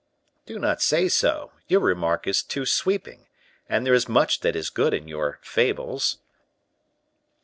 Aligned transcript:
"Do 0.47 0.57
not 0.57 0.81
say 0.81 1.07
so; 1.07 1.51
your 1.67 1.79
remark 1.79 2.25
is 2.25 2.41
too 2.41 2.65
sweeping, 2.65 3.27
and 3.69 3.85
there 3.85 3.93
is 3.93 4.09
much 4.09 4.39
that 4.39 4.55
is 4.55 4.71
good 4.71 4.95
in 4.95 5.07
your 5.07 5.37
'Fables. 5.43 6.17